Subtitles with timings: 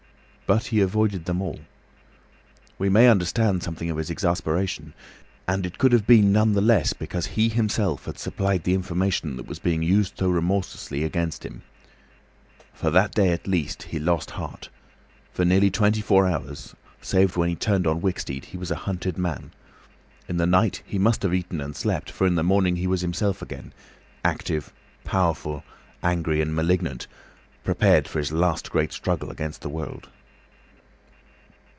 [0.47, 1.61] But he avoided them all.
[2.77, 4.93] We may understand something of his exasperation,
[5.47, 9.37] and it could have been none the less because he himself had supplied the information
[9.37, 11.61] that was being used so remorselessly against him.
[12.73, 14.67] For that day at least he lost heart;
[15.31, 19.17] for nearly twenty four hours, save when he turned on Wicksteed, he was a hunted
[19.17, 19.51] man.
[20.27, 22.99] In the night, he must have eaten and slept; for in the morning he was
[22.99, 23.71] himself again,
[24.25, 24.73] active,
[25.05, 25.63] powerful,
[26.03, 27.07] angry, and malignant,
[27.63, 30.09] prepared for his last great struggle against the world.